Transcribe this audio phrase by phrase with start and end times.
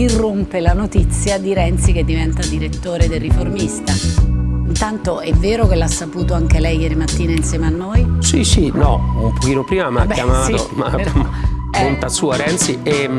[0.00, 3.92] irrompe la notizia di Renzi che diventa direttore del riformista.
[4.66, 8.08] Intanto è vero che l'ha saputo anche lei ieri mattina insieme a noi?
[8.20, 12.08] Sì, sì, no, un pochino prima mi ha chiamato, sì, ma, eh.
[12.08, 13.10] sua Renzi e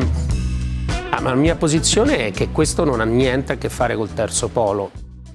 [1.11, 4.11] ah, ma la mia posizione è che questo non ha niente a che fare col
[4.11, 4.89] terzo polo.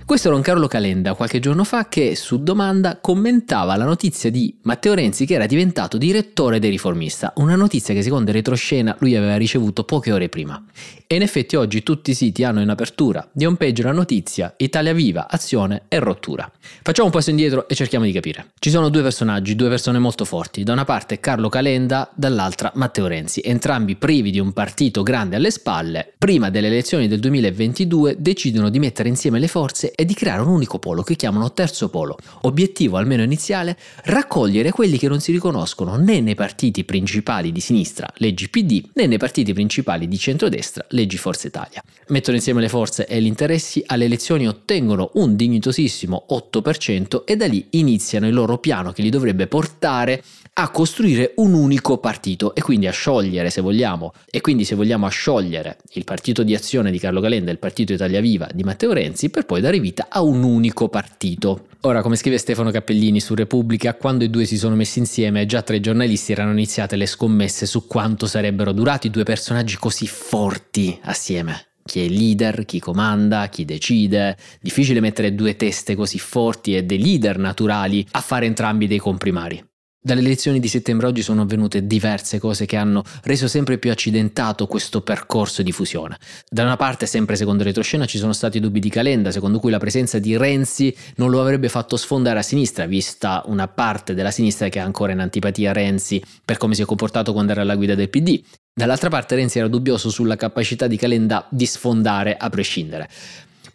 [0.06, 4.56] Questo era un Carlo Calenda qualche giorno fa che su domanda commentava la notizia di
[4.62, 9.36] Matteo Renzi che era diventato direttore dei riformista, una notizia che secondo retroscena lui aveva
[9.36, 10.64] ricevuto poche ore prima.
[11.08, 14.92] E in effetti oggi tutti i siti hanno in apertura di homepage la notizia Italia
[14.92, 16.48] Viva, azione e rottura.
[16.82, 18.52] Facciamo un passo indietro e cerchiamo di capire.
[18.60, 23.08] Ci sono due personaggi, due persone molto forti, da una parte Carlo Calenda, dall'altra Matteo
[23.08, 28.68] Renzi, entrambi privi di un partito grande alle spalle, prima delle elezioni del 2022 decidono
[28.70, 32.16] di mettere insieme le forze e di creare un unico polo che chiamano terzo polo.
[32.42, 38.08] Obiettivo, almeno iniziale, raccogliere quelli che non si riconoscono né nei partiti principali di sinistra,
[38.18, 41.82] leggi PD, né nei partiti principali di centrodestra, leggi Forza Italia.
[42.08, 47.46] Mettono insieme le forze e gli interessi, alle elezioni ottengono un dignitosissimo 8% e da
[47.46, 50.22] lì iniziano il loro piano che li dovrebbe portare
[50.58, 55.04] a costruire un unico partito e quindi a sciogliere, se vogliamo, e quindi se vogliamo
[55.04, 58.64] a sciogliere il partito di azione di Carlo Calenda e il partito Italia Viva di
[58.64, 61.66] Matteo Renzi per poi dare vita a un unico partito.
[61.82, 65.60] Ora, come scrive Stefano Cappellini su Repubblica, quando i due si sono messi insieme, già
[65.60, 70.98] tra i giornalisti erano iniziate le scommesse su quanto sarebbero durati due personaggi così forti
[71.02, 74.36] assieme chi è leader, chi comanda, chi decide.
[74.60, 79.62] Difficile mettere due teste così forti e dei leader naturali a fare entrambi dei comprimari.
[80.06, 84.68] Dalle elezioni di settembre oggi sono avvenute diverse cose che hanno reso sempre più accidentato
[84.68, 86.16] questo percorso di fusione.
[86.48, 89.78] Da una parte, sempre secondo retroscena, ci sono stati dubbi di Calenda, secondo cui la
[89.78, 94.68] presenza di Renzi non lo avrebbe fatto sfondare a sinistra, vista una parte della sinistra
[94.68, 97.96] che ha ancora in antipatia Renzi per come si è comportato quando era alla guida
[97.96, 98.40] del PD.
[98.72, 103.08] Dall'altra parte Renzi era dubbioso sulla capacità di Calenda di sfondare a prescindere.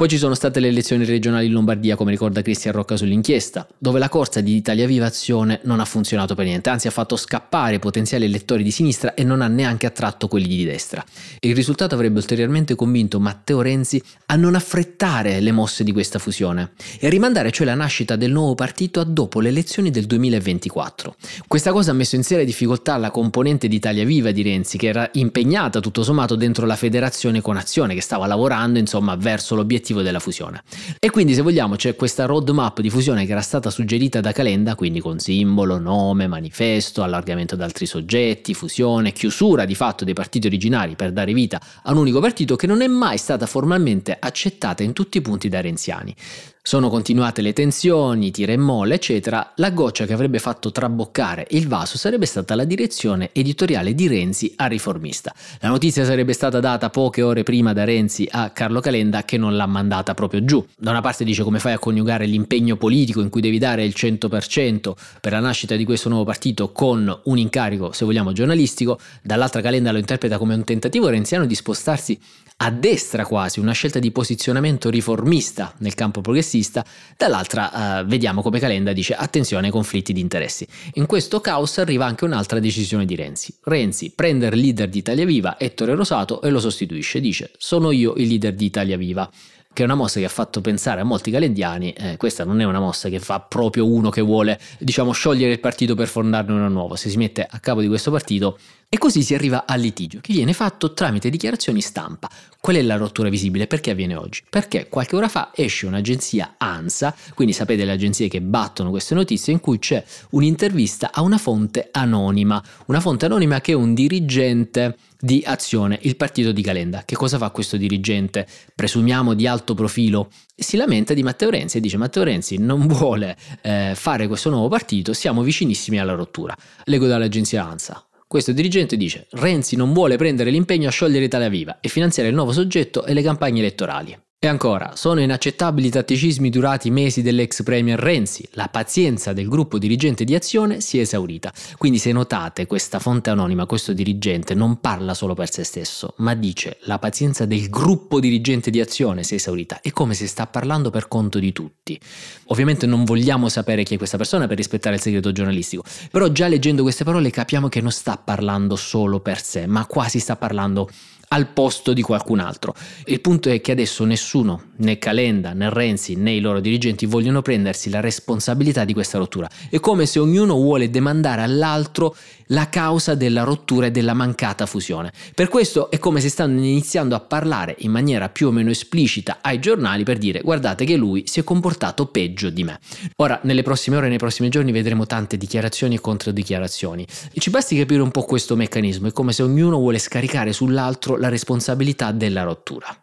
[0.01, 3.99] Poi ci sono state le elezioni regionali in Lombardia, come ricorda Cristian Rocca sull'inchiesta, dove
[3.99, 7.77] la corsa di Italia Viva Azione non ha funzionato per niente, anzi ha fatto scappare
[7.77, 11.05] potenziali elettori di sinistra e non ha neanche attratto quelli di destra.
[11.39, 16.71] Il risultato avrebbe ulteriormente convinto Matteo Renzi a non affrettare le mosse di questa fusione
[16.99, 21.15] e a rimandare cioè la nascita del nuovo partito a dopo le elezioni del 2024.
[21.45, 24.87] Questa cosa ha messo in seria difficoltà la componente di Italia Viva di Renzi, che
[24.87, 29.89] era impegnata tutto sommato dentro la federazione con Azione, che stava lavorando insomma verso l'obiettivo
[29.91, 30.63] l'obiettivo della fusione.
[30.99, 34.75] E quindi se vogliamo c'è questa roadmap di fusione che era stata suggerita da Calenda,
[34.75, 40.47] quindi con simbolo, nome, manifesto, allargamento ad altri soggetti, fusione, chiusura di fatto dei partiti
[40.47, 44.83] originari per dare vita a un unico partito che non è mai stata formalmente accettata
[44.83, 46.15] in tutti i punti dai renziani.
[46.63, 49.51] Sono continuate le tensioni, tira e molle, eccetera.
[49.55, 54.53] La goccia che avrebbe fatto traboccare il vaso sarebbe stata la direzione editoriale di Renzi
[54.57, 55.33] a riformista.
[55.59, 59.55] La notizia sarebbe stata data poche ore prima da Renzi a Carlo Calenda che non
[59.55, 60.63] l'ha mandata proprio giù.
[60.77, 63.95] Da una parte dice come fai a coniugare l'impegno politico in cui devi dare il
[63.97, 69.61] 100% per la nascita di questo nuovo partito con un incarico, se vogliamo, giornalistico, dall'altra
[69.61, 72.19] Calenda lo interpreta come un tentativo renziano di spostarsi
[72.63, 76.85] a destra quasi, una scelta di posizionamento riformista nel campo progressista,
[77.17, 80.67] dall'altra eh, vediamo come Calenda dice attenzione ai conflitti di interessi.
[80.95, 83.55] In questo caos arriva anche un'altra decisione di Renzi.
[83.63, 88.13] Renzi prende il leader di Italia Viva, Ettore Rosato, e lo sostituisce, dice sono io
[88.17, 89.29] il leader di Italia Viva
[89.73, 92.65] che è una mossa che ha fatto pensare a molti calendiani, eh, questa non è
[92.65, 96.67] una mossa che fa proprio uno che vuole, diciamo, sciogliere il partito per fondarne uno
[96.67, 98.57] nuovo, se si mette a capo di questo partito
[98.89, 102.29] e così si arriva al litigio, che viene fatto tramite dichiarazioni stampa.
[102.61, 103.65] Qual è la rottura visibile?
[103.65, 104.43] Perché avviene oggi?
[104.47, 109.51] Perché qualche ora fa esce un'agenzia ANSA, quindi sapete le agenzie che battono queste notizie,
[109.51, 114.95] in cui c'è un'intervista a una fonte anonima, una fonte anonima che è un dirigente
[115.19, 117.01] di Azione, il partito di Calenda.
[117.03, 118.45] Che cosa fa questo dirigente,
[118.75, 120.29] presumiamo di alto profilo?
[120.55, 124.67] Si lamenta di Matteo Renzi e dice Matteo Renzi non vuole eh, fare questo nuovo
[124.67, 126.55] partito, siamo vicinissimi alla rottura.
[126.83, 128.05] Leggo dall'agenzia ANSA.
[128.31, 132.35] Questo dirigente dice Renzi non vuole prendere l'impegno a sciogliere Italia Viva e finanziare il
[132.35, 134.17] nuovo soggetto e le campagne elettorali.
[134.43, 138.43] E ancora, sono inaccettabili i tatticismi durati mesi dell'ex premier Renzi.
[138.53, 141.53] La pazienza del gruppo dirigente di Azione si è esaurita.
[141.77, 146.33] Quindi se notate, questa fonte anonima, questo dirigente, non parla solo per se stesso, ma
[146.33, 149.79] dice la pazienza del gruppo dirigente di Azione si è esaurita.
[149.79, 151.99] È come se sta parlando per conto di tutti.
[152.45, 156.47] Ovviamente non vogliamo sapere chi è questa persona per rispettare il segreto giornalistico, però già
[156.47, 160.89] leggendo queste parole capiamo che non sta parlando solo per sé, ma quasi sta parlando
[161.33, 162.73] al posto di qualcun altro.
[163.05, 167.41] Il punto è che adesso nessuno, né Calenda, né Renzi, né i loro dirigenti vogliono
[167.41, 169.49] prendersi la responsabilità di questa rottura.
[169.69, 172.15] È come se ognuno vuole demandare all'altro
[172.51, 175.11] la causa della rottura e della mancata fusione.
[175.33, 179.39] Per questo è come se stanno iniziando a parlare in maniera più o meno esplicita
[179.41, 182.79] ai giornali per dire guardate che lui si è comportato peggio di me.
[183.17, 187.77] Ora, nelle prossime ore, nei prossimi giorni vedremo tante dichiarazioni e controdichiarazioni e ci basti
[187.77, 192.41] capire un po' questo meccanismo, è come se ognuno vuole scaricare sull'altro la responsabilità della
[192.41, 192.97] rottura.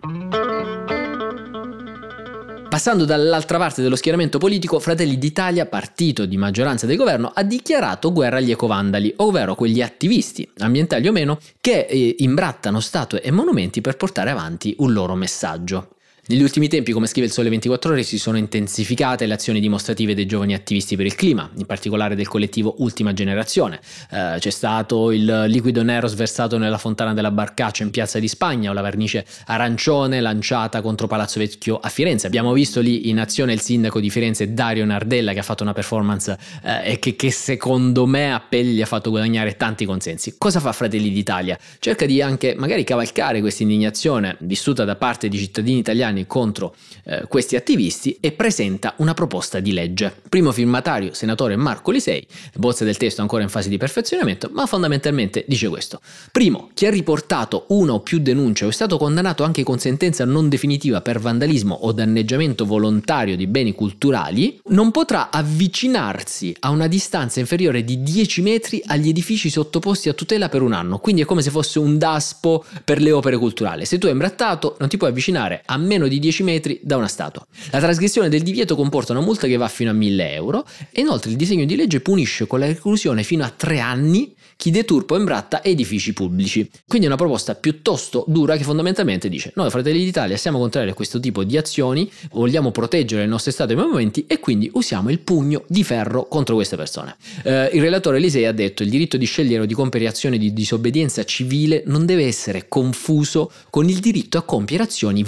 [2.69, 8.13] Passando dall'altra parte dello schieramento politico, Fratelli d'Italia, partito di maggioranza del governo, ha dichiarato
[8.13, 13.81] guerra agli ecovandali, ovvero quegli attivisti, ambientali o meno, che eh, imbrattano statue e monumenti
[13.81, 15.95] per portare avanti un loro messaggio.
[16.31, 20.15] Negli ultimi tempi, come scrive il Sole 24 Ore, si sono intensificate le azioni dimostrative
[20.15, 23.81] dei giovani attivisti per il clima, in particolare del collettivo Ultima Generazione.
[24.11, 28.69] Eh, c'è stato il liquido nero sversato nella fontana della Barcaccia in Piazza di Spagna
[28.69, 32.27] o la vernice arancione lanciata contro Palazzo Vecchio a Firenze.
[32.27, 35.73] Abbiamo visto lì in azione il sindaco di Firenze Dario Nardella che ha fatto una
[35.73, 40.35] performance eh, e che, che, secondo me a Pelli ha fatto guadagnare tanti consensi.
[40.37, 41.59] Cosa fa Fratelli d'Italia?
[41.79, 46.75] Cerca di anche magari cavalcare questa indignazione vissuta da parte di cittadini italiani italiani contro
[47.05, 50.15] eh, questi attivisti e presenta una proposta di legge.
[50.29, 52.27] Primo firmatario, senatore Marco Lisei,
[52.57, 56.01] bozza del testo ancora in fase di perfezionamento, ma fondamentalmente dice questo.
[56.33, 60.25] Primo, chi ha riportato una o più denunce o è stato condannato anche con sentenza
[60.25, 66.87] non definitiva per vandalismo o danneggiamento volontario di beni culturali, non potrà avvicinarsi a una
[66.87, 71.25] distanza inferiore di 10 metri agli edifici sottoposti a tutela per un anno, quindi è
[71.25, 73.85] come se fosse un daspo per le opere culturali.
[73.85, 77.09] Se tu hai imbrattato non ti puoi avvicinare a meno di 10 metri da una
[77.09, 77.47] statua.
[77.71, 81.31] La trasgressione del divieto comporta una multa che va fino a 1000 euro e inoltre
[81.31, 85.19] il disegno di legge punisce con la reclusione fino a 3 anni chi deturpa o
[85.19, 86.69] imbratta edifici pubblici.
[86.85, 90.95] Quindi è una proposta piuttosto dura che fondamentalmente dice noi Fratelli d'Italia siamo contrari a
[90.95, 95.11] questo tipo di azioni, vogliamo proteggere il nostro Stato e i movimenti e quindi usiamo
[95.11, 97.17] il pugno di ferro contro queste persone.
[97.45, 100.53] Eh, il relatore Elisei ha detto il diritto di scegliere o di compiere azioni di
[100.53, 105.23] disobbedienza civile non deve essere confuso con il diritto a compiere azioni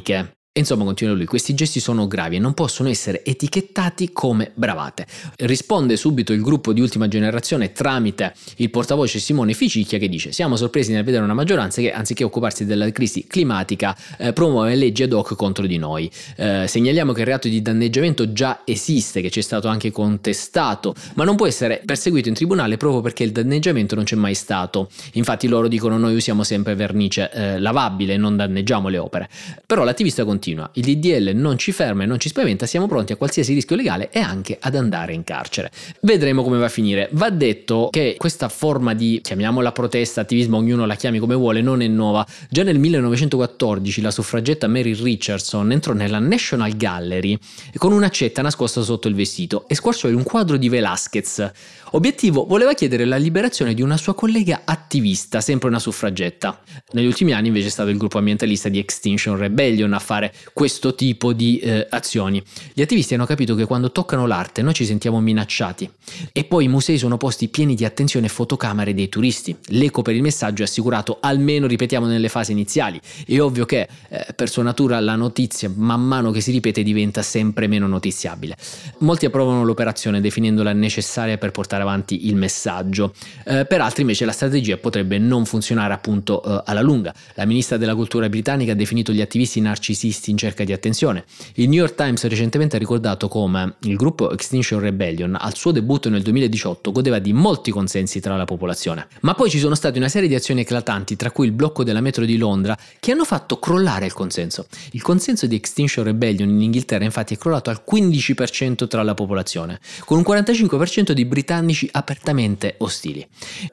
[0.00, 5.06] like Insomma, continua lui, questi gesti sono gravi e non possono essere etichettati come bravate.
[5.36, 10.56] Risponde subito il gruppo di ultima generazione tramite il portavoce Simone Ficicchia che dice siamo
[10.56, 15.12] sorpresi nel vedere una maggioranza che anziché occuparsi della crisi climatica eh, promuove leggi ad
[15.12, 16.10] hoc contro di noi.
[16.36, 20.94] Eh, segnaliamo che il reato di danneggiamento già esiste, che ci è stato anche contestato,
[21.16, 24.88] ma non può essere perseguito in tribunale proprio perché il danneggiamento non c'è mai stato.
[25.12, 29.28] Infatti loro dicono noi usiamo sempre vernice eh, lavabile non danneggiamo le opere.
[29.66, 30.70] Però l'attivista continua continua.
[30.74, 34.10] Il DDL non ci ferma e non ci spaventa, siamo pronti a qualsiasi rischio legale
[34.10, 35.70] e anche ad andare in carcere.
[36.02, 37.08] Vedremo come va a finire.
[37.12, 41.82] Va detto che questa forma di, chiamiamola protesta, attivismo, ognuno la chiami come vuole, non
[41.82, 42.24] è nuova.
[42.48, 47.36] Già nel 1914 la suffragetta Mary Richardson entrò nella National Gallery
[47.76, 51.50] con un'accetta nascosta sotto il vestito e squarciò un quadro di Velázquez.
[51.92, 56.60] Obiettivo voleva chiedere la liberazione di una sua collega attivista, sempre una suffragetta.
[56.92, 60.94] Negli ultimi anni invece è stato il gruppo ambientalista di Extinction Rebellion a fare questo
[60.94, 62.42] tipo di eh, azioni.
[62.72, 65.90] Gli attivisti hanno capito che quando toccano l'arte noi ci sentiamo minacciati
[66.32, 69.56] e poi i musei sono posti pieni di attenzione e fotocamere dei turisti.
[69.68, 73.00] L'eco per il messaggio è assicurato almeno ripetiamo nelle fasi iniziali.
[73.26, 77.22] È ovvio che eh, per sua natura la notizia man mano che si ripete diventa
[77.22, 78.56] sempre meno notiziabile.
[78.98, 83.12] Molti approvano l'operazione definendola necessaria per portare avanti il messaggio.
[83.44, 87.14] Eh, per altri invece la strategia potrebbe non funzionare appunto eh, alla lunga.
[87.34, 91.24] La ministra della cultura britannica ha definito gli attivisti narcisisti in cerca di attenzione.
[91.54, 96.08] Il New York Times recentemente ha ricordato come il gruppo Extinction Rebellion al suo debutto
[96.08, 99.08] nel 2018 godeva di molti consensi tra la popolazione.
[99.20, 102.00] Ma poi ci sono state una serie di azioni eclatanti, tra cui il blocco della
[102.00, 104.66] metro di Londra, che hanno fatto crollare il consenso.
[104.92, 109.80] Il consenso di Extinction Rebellion in Inghilterra infatti è crollato al 15% tra la popolazione,
[110.04, 113.26] con un 45% di britannici apertamente ostili.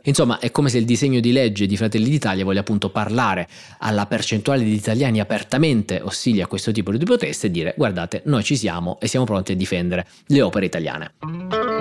[0.04, 3.48] Insomma, è come se il disegno di legge di Fratelli d'Italia voglia appunto parlare
[3.80, 8.44] alla percentuale di italiani apertamente ostili a questo tipo di proteste e dire guardate, noi
[8.44, 11.73] ci siamo e siamo pronti a difendere le opere italiane.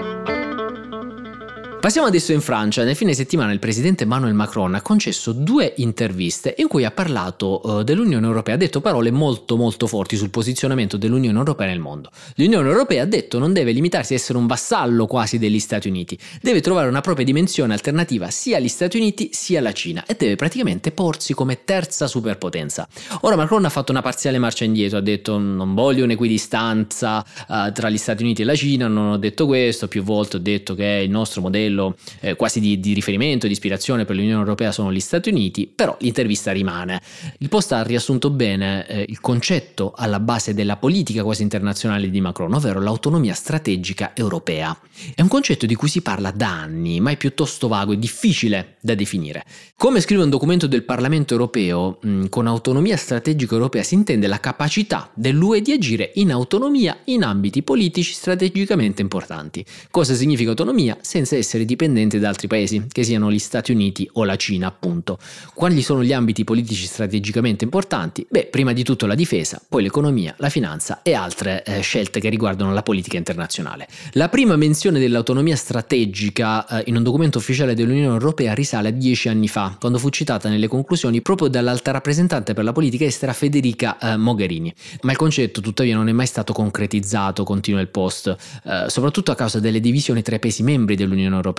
[1.82, 2.84] Passiamo adesso in Francia.
[2.84, 7.60] Nel fine settimana il presidente Emmanuel Macron ha concesso due interviste in cui ha parlato
[7.60, 12.10] uh, dell'Unione Europea, ha detto parole molto molto forti sul posizionamento dell'Unione Europea nel mondo.
[12.36, 16.16] L'Unione Europea ha detto non deve limitarsi a essere un vassallo quasi degli Stati Uniti,
[16.40, 20.36] deve trovare una propria dimensione alternativa sia agli Stati Uniti sia alla Cina e deve
[20.36, 22.86] praticamente porsi come terza superpotenza.
[23.22, 27.90] Ora Macron ha fatto una parziale marcia indietro, ha detto non voglio un'equidistanza uh, tra
[27.90, 31.02] gli Stati Uniti e la Cina, non ho detto questo, più volte ho detto che
[31.02, 34.92] il nostro modello modello eh, quasi di, di, riferimento, di ispirazione per l'Unione Europea sono
[34.92, 37.00] gli Stati Uniti, però l'intervista rimane.
[37.38, 42.20] Il post ha riassunto bene eh, il concetto alla base della politica quasi internazionale di
[42.20, 44.76] Macron, ovvero l'autonomia strategica europea.
[45.14, 48.76] È un concetto di cui si parla da anni, ma è piuttosto vago e difficile
[48.80, 49.44] da definire.
[49.76, 54.38] Come scrive un documento del Parlamento europeo, mh, con autonomia strategica europea si intende la
[54.38, 59.64] capacità dell'UE di agire in autonomia in ambiti politici strategicamente importanti.
[59.90, 60.98] Cosa significa autonomia?
[61.00, 65.18] Senza essere dipendente da altri paesi, che siano gli Stati Uniti o la Cina, appunto.
[65.54, 68.26] Quali sono gli ambiti politici strategicamente importanti?
[68.28, 72.28] Beh, prima di tutto la difesa, poi l'economia, la finanza e altre eh, scelte che
[72.28, 73.88] riguardano la politica internazionale.
[74.12, 79.28] La prima menzione dell'autonomia strategica eh, in un documento ufficiale dell'Unione Europea risale a dieci
[79.28, 83.98] anni fa, quando fu citata nelle conclusioni proprio dall'alta rappresentante per la politica estera Federica
[83.98, 84.72] eh, Mogherini.
[85.02, 89.34] Ma il concetto tuttavia non è mai stato concretizzato, continua il post, eh, soprattutto a
[89.34, 91.51] causa delle divisioni tra i paesi membri dell'Unione Europea.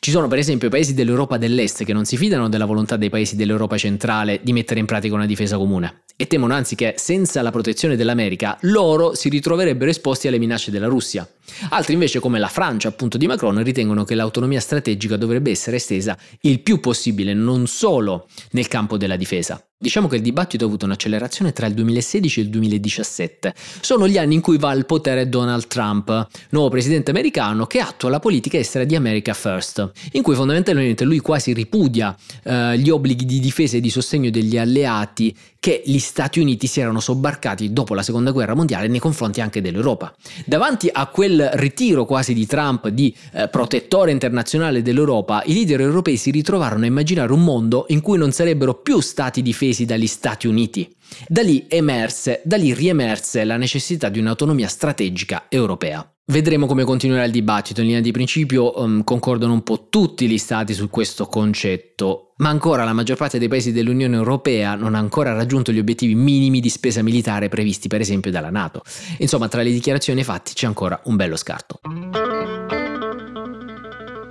[0.00, 3.36] Ci sono per esempio paesi dell'Europa dell'Est che non si fidano della volontà dei paesi
[3.36, 7.50] dell'Europa centrale di mettere in pratica una difesa comune e temono anzi che senza la
[7.50, 11.28] protezione dell'America loro si ritroverebbero esposti alle minacce della Russia.
[11.70, 16.16] Altri invece come la Francia appunto di Macron ritengono che l'autonomia strategica dovrebbe essere estesa
[16.40, 19.67] il più possibile non solo nel campo della difesa.
[19.80, 23.54] Diciamo che il dibattito ha avuto un'accelerazione tra il 2016 e il 2017.
[23.80, 28.10] Sono gli anni in cui va al potere Donald Trump, nuovo presidente americano che attua
[28.10, 33.24] la politica estera di America First, in cui fondamentalmente lui quasi ripudia eh, gli obblighi
[33.24, 37.94] di difesa e di sostegno degli alleati che gli Stati Uniti si erano sobbarcati dopo
[37.94, 40.12] la seconda guerra mondiale nei confronti anche dell'Europa.
[40.44, 46.16] Davanti a quel ritiro quasi di Trump di eh, protettore internazionale dell'Europa, i leader europei
[46.16, 50.06] si ritrovarono a immaginare un mondo in cui non sarebbero più stati difesi difesi dagli
[50.06, 50.90] Stati Uniti.
[51.26, 56.10] Da lì emerse, da lì riemerse la necessità di un'autonomia strategica europea.
[56.30, 60.36] Vedremo come continuerà il dibattito, in linea di principio um, concordano un po' tutti gli
[60.36, 64.98] stati su questo concetto, ma ancora la maggior parte dei paesi dell'Unione Europea non ha
[64.98, 68.82] ancora raggiunto gli obiettivi minimi di spesa militare previsti per esempio dalla Nato.
[69.18, 71.80] Insomma, tra le dichiarazioni e i fatti c'è ancora un bello scarto.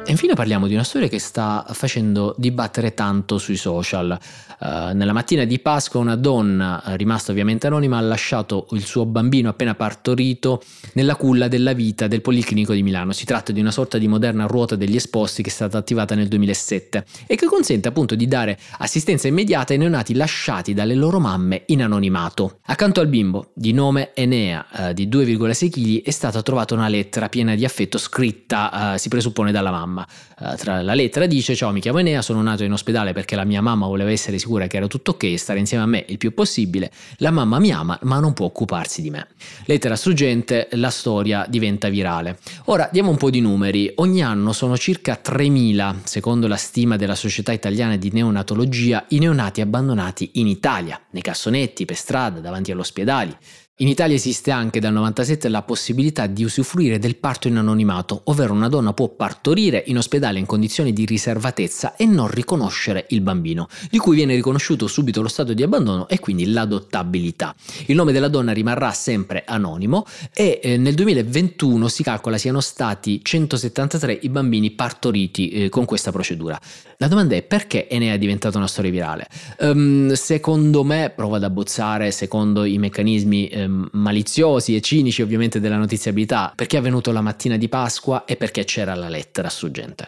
[0.07, 4.17] E infine parliamo di una storia che sta facendo dibattere tanto sui social.
[4.57, 9.49] Uh, nella mattina di Pasqua una donna, rimasta ovviamente anonima, ha lasciato il suo bambino
[9.49, 13.11] appena partorito nella culla della vita del Policlinico di Milano.
[13.11, 16.29] Si tratta di una sorta di moderna ruota degli esposti che è stata attivata nel
[16.29, 21.63] 2007 e che consente appunto di dare assistenza immediata ai neonati lasciati dalle loro mamme
[21.65, 22.59] in anonimato.
[22.67, 27.27] Accanto al bimbo, di nome Enea, uh, di 2,6 kg, è stata trovata una lettera
[27.27, 30.07] piena di affetto scritta, uh, si presuppone, dalla mamma mamma.
[30.39, 33.43] Uh, tra la lettera dice: Ciao, mi chiamo Enea, sono nato in ospedale perché la
[33.43, 36.33] mia mamma voleva essere sicura che era tutto ok stare insieme a me il più
[36.33, 36.91] possibile.
[37.17, 39.27] La mamma mi ama, ma non può occuparsi di me.
[39.65, 42.37] Lettera struggente, la storia diventa virale.
[42.65, 43.91] Ora diamo un po' di numeri.
[43.95, 49.61] Ogni anno sono circa 3.000, secondo la stima della Società Italiana di Neonatologia, i neonati
[49.61, 53.35] abbandonati in Italia, nei cassonetti, per strada, davanti agli ospedali.
[53.79, 58.51] In Italia esiste anche dal 97 la possibilità di usufruire del parto in anonimato, ovvero
[58.51, 63.67] una donna può partorire in ospedale in condizioni di riservatezza e non riconoscere il bambino,
[63.91, 67.53] di cui viene riconosciuto subito lo stato di abbandono e quindi l'adottabilità.
[67.85, 73.19] Il nome della donna rimarrà sempre anonimo e eh, nel 2021 si calcola siano stati
[73.21, 76.59] 173 i bambini partoriti eh, con questa procedura.
[76.97, 79.27] La domanda è perché Enea è diventata una storia virale?
[79.59, 85.77] Um, secondo me, provo ad abbozzare secondo i meccanismi eh, maliziosi e cinici ovviamente della
[85.77, 90.07] notiziabilità, perché è avvenuto la mattina di Pasqua e perché c'era la lettera struggente.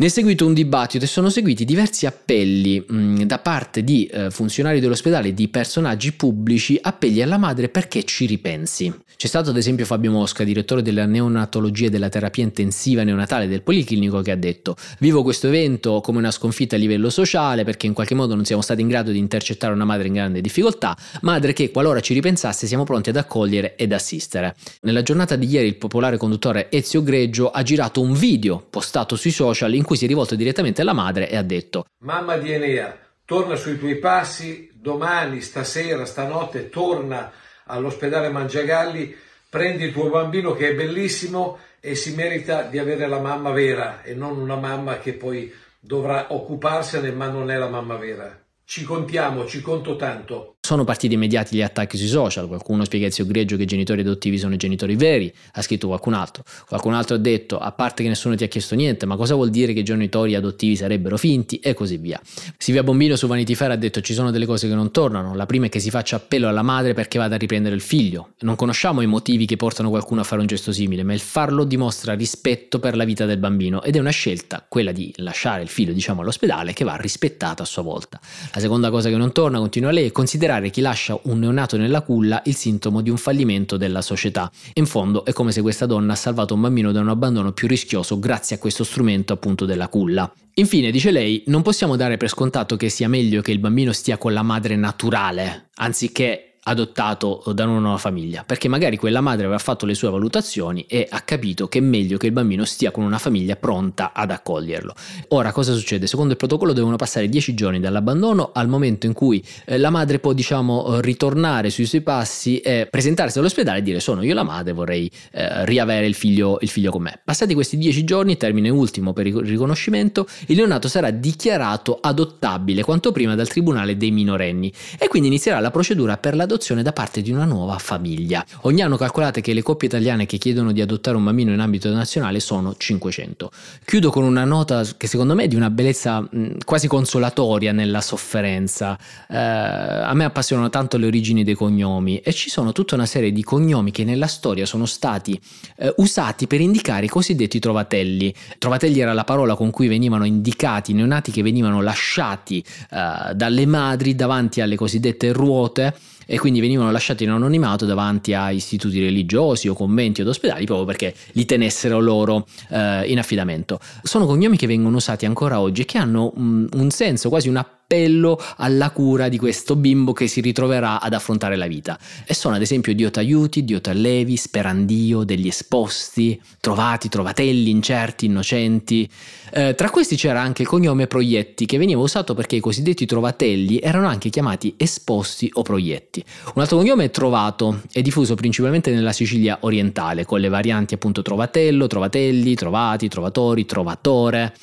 [0.00, 4.06] Ne è seguito un dibattito e sono seguiti diversi appelli mh, mm, da parte di
[4.06, 8.94] eh, funzionari dell'ospedale e di personaggi pubblici, appelli alla madre perché ci ripensi.
[9.16, 13.62] C'è stato ad esempio Fabio Mosca, direttore della neonatologia e della terapia intensiva neonatale del
[13.62, 17.94] Policlinico, che ha detto vivo questo evento come una sconfitta a livello sociale perché in
[17.94, 21.52] qualche modo non siamo stati in grado di intercettare una madre in grande difficoltà, madre
[21.52, 24.54] che qualora ci ripensasse siamo pronti ad accogliere ed assistere.
[24.82, 29.32] Nella giornata di ieri il popolare conduttore Ezio Greggio ha girato un video postato sui
[29.32, 32.94] social in cui si è rivolto direttamente alla madre e ha detto Mamma di Enea,
[33.24, 37.32] torna sui tuoi passi, domani, stasera, stanotte, torna
[37.64, 39.16] all'ospedale Mangiagalli,
[39.48, 44.02] prendi il tuo bambino che è bellissimo e si merita di avere la mamma vera
[44.02, 48.38] e non una mamma che poi dovrà occuparsene ma non è la mamma vera.
[48.64, 50.57] Ci contiamo, ci conto tanto.
[50.68, 54.02] Sono partiti immediati gli attacchi sui social, qualcuno spiega a zio Greggio che i genitori
[54.02, 56.44] adottivi sono i genitori veri, ha scritto qualcun altro.
[56.68, 59.48] Qualcun altro ha detto, a parte che nessuno ti ha chiesto niente, ma cosa vuol
[59.48, 62.20] dire che i genitori adottivi sarebbero finti e così via.
[62.58, 65.46] Silvia Bombino su Vanity Fair ha detto ci sono delle cose che non tornano, la
[65.46, 68.32] prima è che si faccia appello alla madre perché vada a riprendere il figlio.
[68.40, 71.64] Non conosciamo i motivi che portano qualcuno a fare un gesto simile, ma il farlo
[71.64, 75.68] dimostra rispetto per la vita del bambino ed è una scelta, quella di lasciare il
[75.68, 78.20] figlio diciamo all'ospedale, che va rispettata a sua volta.
[78.52, 81.76] La seconda cosa che non torna, continua lei, è considerare considerare chi lascia un neonato
[81.76, 84.50] nella culla il sintomo di un fallimento della società.
[84.74, 87.68] In fondo è come se questa donna ha salvato un bambino da un abbandono più
[87.68, 90.30] rischioso grazie a questo strumento appunto della culla.
[90.54, 94.18] Infine, dice lei, non possiamo dare per scontato che sia meglio che il bambino stia
[94.18, 99.58] con la madre naturale, anziché adottato da una nuova famiglia, perché magari quella madre aveva
[99.58, 103.04] fatto le sue valutazioni e ha capito che è meglio che il bambino stia con
[103.04, 104.94] una famiglia pronta ad accoglierlo.
[105.28, 106.06] Ora cosa succede?
[106.06, 110.18] Secondo il protocollo devono passare 10 giorni dall'abbandono al momento in cui eh, la madre
[110.18, 114.72] può diciamo ritornare sui suoi passi e presentarsi all'ospedale e dire sono io la madre,
[114.72, 117.18] vorrei eh, riavere il figlio, il figlio con me.
[117.24, 123.10] Passati questi 10 giorni, termine ultimo per il riconoscimento, il neonato sarà dichiarato adottabile quanto
[123.10, 127.22] prima dal Tribunale dei minorenni e quindi inizierà la procedura per l'adozione l'adozione da parte
[127.22, 128.44] di una nuova famiglia.
[128.62, 131.90] Ogni anno calcolate che le coppie italiane che chiedono di adottare un bambino in ambito
[131.92, 133.50] nazionale sono 500.
[133.84, 138.00] Chiudo con una nota che secondo me è di una bellezza mh, quasi consolatoria nella
[138.00, 138.98] sofferenza.
[139.28, 143.32] Eh, a me appassionano tanto le origini dei cognomi e ci sono tutta una serie
[143.32, 145.40] di cognomi che nella storia sono stati
[145.76, 148.34] eh, usati per indicare i cosiddetti trovatelli.
[148.58, 153.66] Trovatelli era la parola con cui venivano indicati i neonati che venivano lasciati eh, dalle
[153.66, 155.94] madri davanti alle cosiddette ruote
[156.30, 160.84] e quindi venivano lasciati in anonimato davanti a istituti religiosi o conventi o ospedali proprio
[160.84, 163.80] perché li tenessero loro eh, in affidamento.
[164.02, 167.66] Sono cognomi che vengono usati ancora oggi e che hanno un, un senso, quasi una
[167.90, 171.98] appello alla cura di questo bimbo che si ritroverà ad affrontare la vita.
[172.26, 179.08] E sono ad esempio Dio t'aiuti, Dio t'allevi, sperandio, degli esposti, trovati, trovatelli, incerti, innocenti.
[179.50, 183.78] Eh, tra questi c'era anche il cognome Proietti che veniva usato perché i cosiddetti trovatelli
[183.78, 186.22] erano anche chiamati esposti o proietti.
[186.56, 191.22] Un altro cognome è Trovato, è diffuso principalmente nella Sicilia orientale con le varianti appunto
[191.22, 194.54] Trovatello, Trovatelli, Trovati, Trovatori, Trovatore.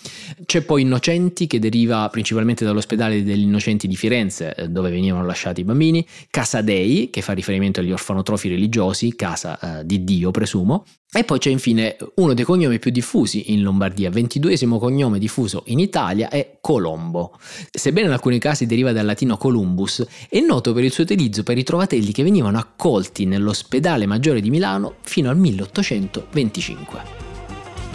[0.45, 5.25] C'è poi Innocenti che deriva principalmente dall'ospedale Ospedale degli Innocenti di Firenze, eh, dove venivano
[5.25, 10.31] lasciati i bambini, Casa Dei, che fa riferimento agli orfanotrofi religiosi, casa eh, di Dio
[10.31, 15.63] presumo, e poi c'è infine uno dei cognomi più diffusi in Lombardia, ventiduesimo cognome diffuso
[15.67, 17.37] in Italia è Colombo.
[17.71, 21.57] Sebbene in alcuni casi deriva dal latino Columbus, è noto per il suo utilizzo per
[21.57, 27.24] i trovatelli che venivano accolti nell'ospedale maggiore di Milano fino al 1825.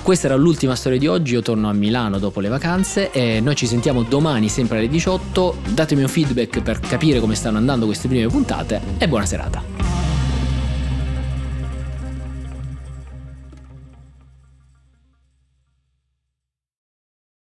[0.02, 3.54] Questa era l'ultima storia di oggi, io torno a Milano dopo le vacanze e noi
[3.54, 8.08] ci sentiamo domani sempre alle 18, datemi un feedback per capire come stanno andando queste
[8.08, 10.09] prime puntate e buona serata.